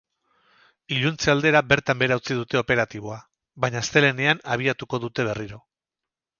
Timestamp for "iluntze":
0.95-1.29